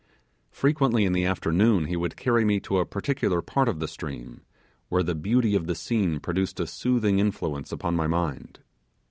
Frequently 0.49 1.05
in 1.05 1.13
the 1.13 1.25
afternoon 1.25 1.85
he 1.85 1.95
would 1.95 2.17
carry 2.17 2.43
me 2.43 2.59
to 2.61 2.79
a 2.79 2.87
particular 2.87 3.39
part 3.43 3.69
of 3.69 3.79
the 3.79 3.87
stream, 3.87 4.41
where 4.89 5.03
the 5.03 5.13
beauty 5.13 5.53
of 5.55 5.67
the 5.67 5.75
scene 5.75 6.19
produced 6.19 6.59
a 6.59 6.65
soothing 6.65 7.19
influence 7.19 7.71
upon 7.71 7.95
my 7.95 8.07
mind. 8.07 8.61